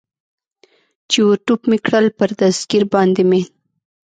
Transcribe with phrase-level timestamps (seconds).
[1.09, 3.41] چې ور ټوپ مې کړل، پر دستګیر باندې مې.